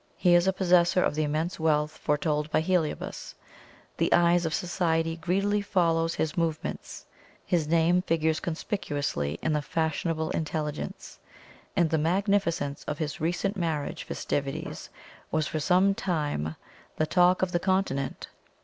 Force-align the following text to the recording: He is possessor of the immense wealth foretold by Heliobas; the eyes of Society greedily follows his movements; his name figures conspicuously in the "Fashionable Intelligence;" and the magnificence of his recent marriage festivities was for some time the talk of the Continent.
He 0.17 0.33
is 0.33 0.49
possessor 0.57 1.03
of 1.03 1.13
the 1.13 1.21
immense 1.21 1.59
wealth 1.59 1.91
foretold 1.91 2.49
by 2.49 2.61
Heliobas; 2.63 3.35
the 3.97 4.11
eyes 4.11 4.47
of 4.47 4.53
Society 4.55 5.15
greedily 5.15 5.61
follows 5.61 6.15
his 6.15 6.35
movements; 6.35 7.05
his 7.45 7.67
name 7.67 8.01
figures 8.01 8.39
conspicuously 8.39 9.37
in 9.43 9.53
the 9.53 9.61
"Fashionable 9.61 10.31
Intelligence;" 10.31 11.19
and 11.75 11.91
the 11.91 11.99
magnificence 11.99 12.83
of 12.85 12.97
his 12.97 13.21
recent 13.21 13.55
marriage 13.55 14.03
festivities 14.03 14.89
was 15.29 15.45
for 15.45 15.59
some 15.59 15.93
time 15.93 16.55
the 16.95 17.05
talk 17.05 17.43
of 17.43 17.51
the 17.51 17.59
Continent. 17.59 18.27